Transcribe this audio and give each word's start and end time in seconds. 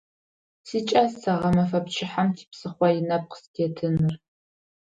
СикӀас 0.67 1.11
сэ 1.21 1.31
гъэмэфэ 1.39 1.79
пчыхьэм 1.85 2.27
типсыхъо 2.35 2.87
инэпкъ 2.99 3.35
сытетыныр. 3.41 4.13